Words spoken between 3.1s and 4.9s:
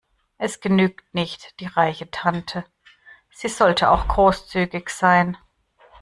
sie sollte auch großzügig